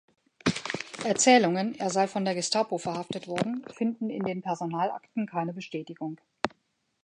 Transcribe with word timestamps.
Erzählungen, 1.05 1.75
er 1.77 1.91
sei 1.91 2.07
von 2.07 2.25
der 2.25 2.33
Gestapo 2.33 2.79
verhaftet 2.79 3.27
worden, 3.27 3.63
finden 3.71 4.09
in 4.09 4.23
den 4.25 4.41
Personalakten 4.41 5.27
keine 5.27 5.53
Bestätigung. 5.53 6.19